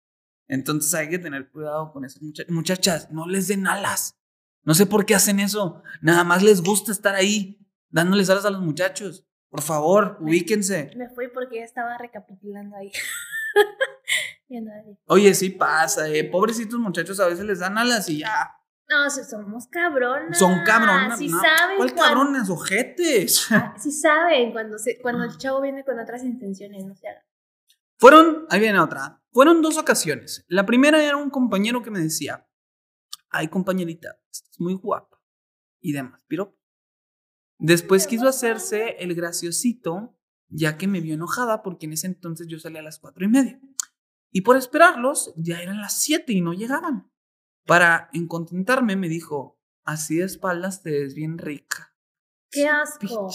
[0.47, 2.19] Entonces hay que tener cuidado con eso.
[2.21, 4.17] Mucha- muchachas, no les den alas.
[4.63, 5.81] No sé por qué hacen eso.
[6.01, 9.25] Nada más les gusta estar ahí, dándoles alas a los muchachos.
[9.49, 10.91] Por favor, ubíquense.
[10.97, 12.91] Me fui porque ya estaba recapitulando ahí.
[15.07, 16.23] Oye, sí pasa, eh.
[16.25, 18.51] Pobrecitos muchachos a veces les dan alas y ya.
[18.87, 20.37] No, si somos cabronas.
[20.37, 21.17] Son cabronas.
[21.17, 21.41] Si no.
[21.41, 21.77] saben.
[21.77, 22.49] ¿Cuál cuando- cabronas?
[22.49, 23.47] Ojetes.
[23.77, 27.23] Si saben cuando, se, cuando el chavo viene con otras intenciones, no se hagan.
[27.97, 29.21] Fueron, ahí viene otra.
[29.31, 30.45] Fueron dos ocasiones.
[30.47, 32.47] La primera era un compañero que me decía,
[33.29, 35.19] ay compañerita, estás muy guapa.
[35.81, 36.55] Y demás, pero
[37.57, 40.17] Después quiso hacerse el graciosito,
[40.49, 43.29] ya que me vio enojada porque en ese entonces yo salía a las cuatro y
[43.29, 43.59] media.
[44.31, 47.09] Y por esperarlos, ya eran las siete y no llegaban.
[47.65, 51.95] Para encontentarme me dijo, así de espaldas te ves bien rica.
[52.51, 53.29] ¡Qué asco!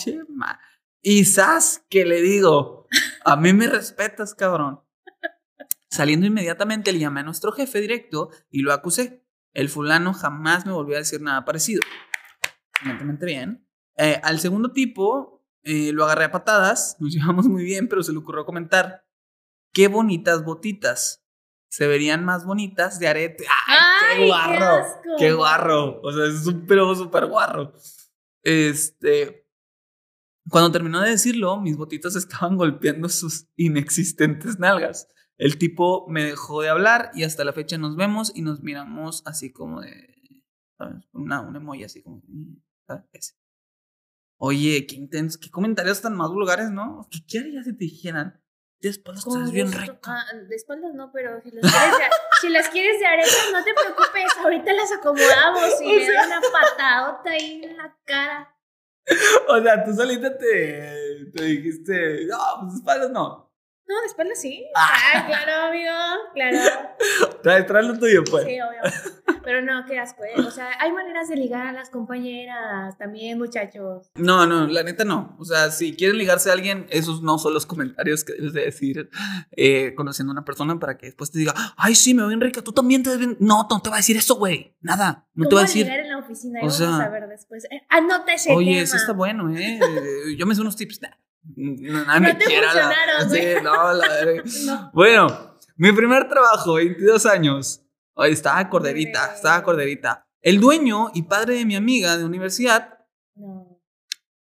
[1.03, 2.87] Y sas, que le digo,
[3.25, 4.83] a mí me respetas, cabrón.
[5.91, 9.25] Saliendo inmediatamente le llamé a nuestro jefe directo y lo acusé.
[9.53, 11.83] El fulano jamás me volvió a decir nada parecido.
[12.83, 13.67] Evidentemente bien.
[14.01, 18.13] Eh, al segundo tipo eh, lo agarré a patadas, nos llevamos muy bien, pero se
[18.13, 19.07] le ocurrió comentar,
[19.73, 21.25] qué bonitas botitas.
[21.69, 23.45] Se verían más bonitas de arete.
[23.69, 24.67] ¡Ay, ¡Ay, qué qué guarro!
[24.67, 25.09] asco!
[25.19, 26.01] ¡Qué guarro!
[26.03, 27.75] O sea, es súper, súper guarro.
[28.43, 29.47] Este.
[30.49, 35.07] Cuando terminó de decirlo, mis botitas estaban golpeando sus inexistentes nalgas.
[35.39, 39.23] El tipo me dejó de hablar y hasta la fecha nos vemos y nos miramos
[39.25, 40.43] así como de.
[40.77, 41.09] ¿Sabes?
[41.13, 42.21] Una, una emoji así como.
[42.89, 43.40] ¿sabes?
[44.43, 47.07] Oye, qué intenso, qué comentarios tan más vulgares, ¿no?
[47.11, 48.41] ¿Qué, qué harías si te dijeran?
[48.81, 50.09] De espaldas estás bien recto.
[50.11, 52.05] Ah, de espaldas no, pero si las quieres de,
[52.41, 56.23] si las quieres de aretas, no te preocupes, ahorita las acomodamos y O le sea-
[56.23, 58.57] doy una patadota ahí en la cara.
[59.49, 63.53] O sea, tú solita te, te dijiste, no, pues espaldas no.
[63.87, 64.65] No, de espalda sí.
[64.75, 65.93] Ah, claro, amigo,
[66.33, 66.59] claro.
[67.43, 68.45] Trae, trae lo tuyo, pues.
[68.47, 68.81] Sí, obvio.
[69.51, 70.41] Pero no, qué asco, ¿eh?
[70.47, 74.09] O sea, hay maneras de ligar a las compañeras también, muchachos.
[74.15, 75.35] No, no, la neta no.
[75.41, 78.61] O sea, si quieren ligarse a alguien, esos no son los comentarios que debes de
[78.67, 79.11] decir
[79.57, 82.41] eh, conociendo a una persona para que después te diga, ay, sí, me veo bien
[82.41, 83.37] rica, tú también te ves bien.
[83.41, 84.77] No, no te va a decir eso, güey.
[84.81, 85.85] Nada, no te va a decir.
[85.87, 86.61] ligar en la oficina?
[86.63, 87.65] o O sea- vamos a ver después.
[87.65, 88.83] Eh, Anota ese Oye, tema.
[88.83, 89.81] eso está bueno, ¿eh?
[90.39, 91.03] Yo me sé unos tips.
[91.03, 91.09] Nah,
[91.57, 94.43] no, nada No me te quiera la- funcionaron, Sí, no, la.
[94.67, 94.91] No.
[94.95, 97.83] Bueno, mi primer trabajo, 22 años.
[98.21, 100.27] Ay, estaba corderita, estaba corderita.
[100.43, 102.99] El dueño y padre de mi amiga de universidad,
[103.35, 103.81] No.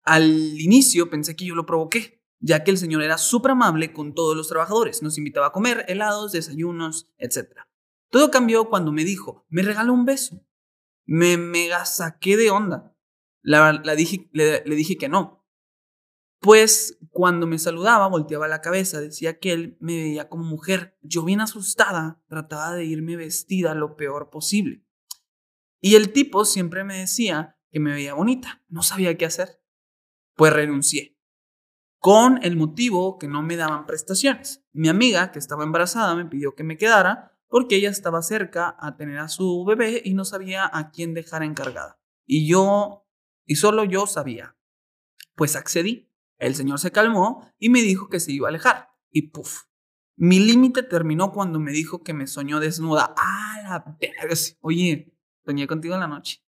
[0.04, 0.26] al
[0.60, 4.36] inicio pensé que yo lo provoqué, ya que el señor era súper amable con todos
[4.36, 5.02] los trabajadores.
[5.02, 7.58] Nos invitaba a comer helados, desayunos, etc.
[8.10, 10.46] Todo cambió cuando me dijo, me regaló un beso.
[11.06, 12.94] Me mega saqué de onda.
[13.42, 15.46] La, la dije, le, le dije que no.
[16.42, 20.98] Pues cuando me saludaba, volteaba la cabeza, decía que él me veía como mujer.
[21.04, 24.84] Yo bien asustada, trataba de irme vestida lo peor posible.
[25.80, 28.64] Y el tipo siempre me decía que me veía bonita.
[28.68, 29.62] No sabía qué hacer.
[30.36, 31.16] Pues renuncié.
[32.00, 34.66] Con el motivo que no me daban prestaciones.
[34.72, 38.98] Mi amiga, que estaba embarazada, me pidió que me quedara porque ella estaba cerca a
[38.98, 42.02] tener a su bebé y no sabía a quién dejar encargada.
[42.26, 43.08] Y yo,
[43.46, 44.58] y solo yo sabía.
[45.36, 46.13] Pues accedí.
[46.46, 48.90] El señor se calmó y me dijo que se iba a alejar.
[49.12, 49.64] Y puff.
[50.16, 53.14] Mi límite terminó cuando me dijo que me soñó desnuda.
[53.18, 54.36] ¡Ah, la verga!
[54.62, 55.14] Oye,
[55.46, 56.44] soñé contigo en la noche.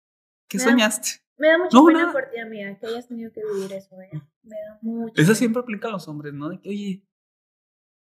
[0.49, 1.09] ¿Qué Me da- soñaste?
[1.37, 2.13] Me da mucha No, pena nada.
[2.13, 4.11] por ti, amiga, que hayas tenido que vivir eso, ¿eh?
[4.43, 6.49] Me da mucha Eso siempre aplica a los hombres, ¿no?
[6.49, 7.07] De que, oye,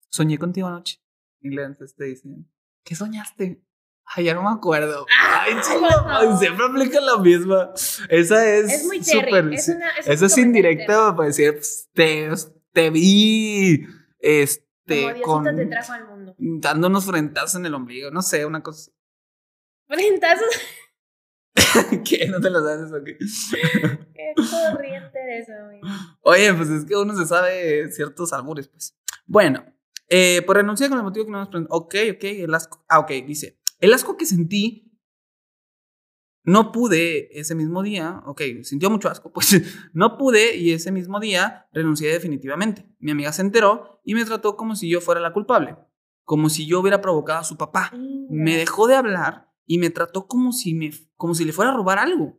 [0.08, 1.00] soñé contigo anoche.
[1.40, 2.50] Y le te dicen,
[2.84, 3.62] ¿qué soñaste?
[4.14, 5.06] Ay, ya no me acuerdo.
[5.20, 6.38] Ay, chico, no.
[6.38, 7.70] siempre aplica la misma.
[8.08, 8.72] Esa es.
[8.72, 12.28] Es muy súper- Es una, es Eso es indirecto para decir, pues, te,
[12.72, 13.86] te vi.
[14.18, 15.20] Este.
[15.22, 16.34] Como con, te trajo al mundo.
[16.38, 18.10] dándonos frentazos en el ombligo.
[18.10, 18.90] No sé, una cosa.
[19.86, 20.48] Frentazos.
[22.04, 22.26] ¿Qué?
[22.28, 23.16] ¿No te lo sabes o qué?
[24.14, 25.86] Qué corriente eres, amigo.
[26.22, 28.96] Oye, pues es que uno se sabe ciertos albures, pues.
[29.26, 29.64] Bueno,
[30.08, 31.66] eh, por renunciar con el motivo que no nos.
[31.68, 32.84] Ok, ok, el asco.
[32.88, 33.59] Ah, ok, dice.
[33.80, 34.86] El asco que sentí.
[36.42, 39.62] No pude ese mismo día, ok, sintió mucho asco, pues
[39.92, 42.90] no pude y ese mismo día renuncié definitivamente.
[42.98, 45.76] Mi amiga se enteró y me trató como si yo fuera la culpable,
[46.24, 47.92] como si yo hubiera provocado a su papá.
[48.30, 51.76] Me dejó de hablar y me trató como si, me, como si le fuera a
[51.76, 52.38] robar algo.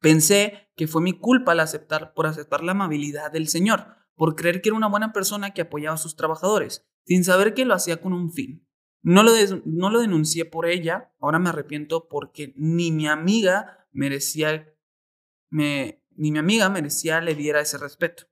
[0.00, 4.60] Pensé que fue mi culpa al aceptar, por aceptar la amabilidad del Señor, por creer
[4.60, 8.00] que era una buena persona que apoyaba a sus trabajadores, sin saber que lo hacía
[8.00, 8.67] con un fin.
[9.02, 9.32] No lo,
[9.64, 14.74] no lo denuncié por ella, ahora me arrepiento porque ni mi amiga merecía,
[15.50, 18.24] me, ni mi amiga merecía le diera ese respeto.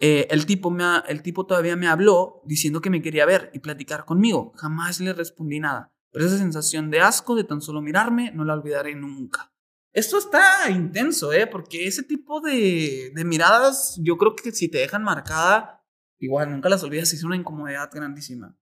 [0.00, 3.58] Eh, el, tipo me el tipo todavía me habló diciendo que me quería ver y
[3.58, 4.52] platicar conmigo.
[4.56, 5.92] Jamás le respondí nada.
[6.12, 9.52] Pero esa sensación de asco de tan solo mirarme no la olvidaré nunca.
[9.92, 11.46] Esto está intenso, ¿eh?
[11.46, 15.84] Porque ese tipo de, de miradas, yo creo que si te dejan marcada,
[16.18, 18.56] igual nunca las olvidas, es una incomodidad grandísima.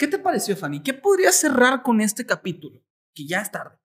[0.00, 0.82] ¿Qué te pareció, Fanny?
[0.82, 2.80] ¿Qué podría cerrar con este capítulo?
[3.14, 3.76] Que ya es tarde.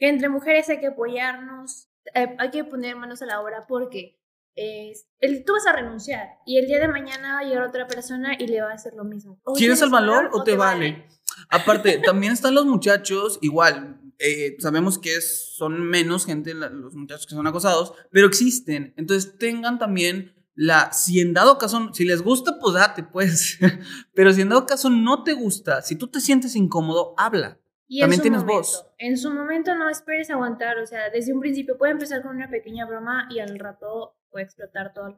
[0.00, 4.20] Que entre mujeres hay que apoyarnos, eh, hay que poner manos a la obra porque
[4.56, 7.86] es, el, tú vas a renunciar y el día de mañana va a llegar otra
[7.86, 9.40] persona y le va a hacer lo mismo.
[9.44, 11.06] O ¿Tienes el valor valor o te vale?
[11.50, 16.94] Aparte, también están los muchachos, igual, eh, sabemos que es- son menos gente la- los
[16.94, 18.92] muchachos que son acosados, pero existen.
[18.96, 23.58] Entonces tengan también la, si en dado caso, si les gusta, pues date, pues.
[24.14, 27.58] pero si en dado caso no te gusta, si tú te sientes incómodo, habla.
[27.86, 28.86] Y También tienes momento, voz.
[28.98, 32.48] En su momento no esperes aguantar, o sea, desde un principio puede empezar con una
[32.48, 35.16] pequeña broma y al rato puede explotar todo el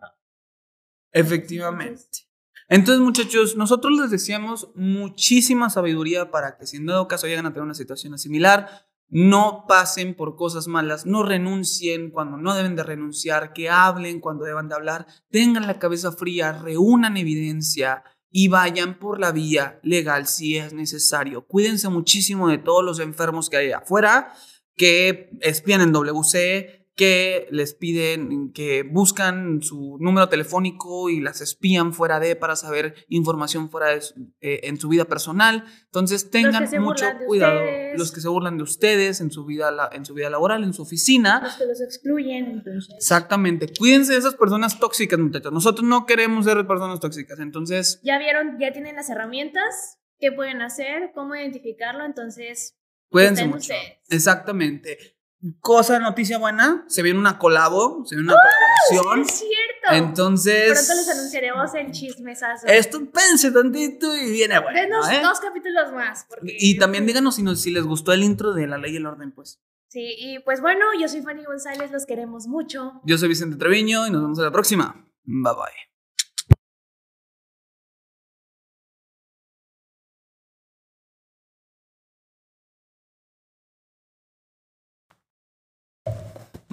[1.12, 2.26] Efectivamente.
[2.68, 7.50] Entonces, muchachos, nosotros les deseamos muchísima sabiduría para que si en dado caso llegan a
[7.50, 12.82] tener una situación similar, no pasen por cosas malas, no renuncien cuando no deben de
[12.82, 18.98] renunciar, que hablen cuando deban de hablar, tengan la cabeza fría, reúnan evidencia y vayan
[18.98, 21.46] por la vía legal si es necesario.
[21.46, 24.32] Cuídense muchísimo de todos los enfermos que hay afuera,
[24.76, 31.92] que espían en WC, que les piden, que buscan su número telefónico y las espían
[31.92, 35.64] fuera de para saber información fuera de su- eh, en su vida personal.
[35.84, 37.60] Entonces tengan mucho cuidado.
[37.60, 37.98] ustedes.
[37.98, 40.72] Los que se burlan de ustedes en su vida, la- en su vida laboral, en
[40.72, 41.40] su oficina.
[41.42, 42.94] Los que los excluyen, entonces.
[42.96, 43.70] Exactamente.
[43.78, 45.52] Cuídense de esas personas tóxicas, muchachos.
[45.52, 47.38] Nosotros no queremos ser personas tóxicas.
[47.40, 52.74] Entonces, Ya vieron, ya tienen las herramientas, qué pueden hacer, cómo identificarlo, entonces
[53.10, 53.58] cuídense mucho.
[53.58, 53.98] ustedes.
[54.08, 55.15] Exactamente.
[55.60, 58.42] Cosa, noticia buena, se viene una colabo, se viene una ¡Oh!
[58.90, 59.20] colaboración.
[59.28, 60.06] es cierto.
[60.06, 60.72] Entonces.
[60.72, 62.66] Pronto les anunciaremos el chismesazo.
[62.66, 64.80] Esto pense tantito y viene bueno.
[64.80, 65.20] Denos ¿eh?
[65.22, 66.26] dos capítulos más.
[66.28, 68.96] porque- Y también díganos si, nos- si les gustó el intro de La Ley y
[68.96, 69.60] el Orden, pues.
[69.88, 73.00] Sí, y pues bueno, yo soy Fanny González, los queremos mucho.
[73.04, 75.06] Yo soy Vicente Treviño y nos vemos a la próxima.
[75.24, 75.95] Bye bye.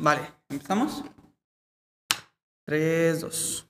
[0.03, 1.01] Vale, ¿empezamos?
[2.65, 3.69] 3, 2.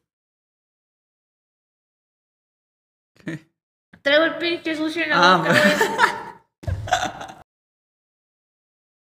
[4.02, 5.54] Traigo el pinche sucio en la Ah, boca.